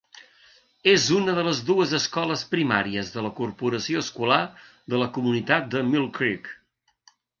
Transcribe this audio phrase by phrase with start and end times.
[0.93, 4.41] És una de les dues escoles primàries de la corporació escolar
[4.95, 6.51] de la comunitat de Mill Creek.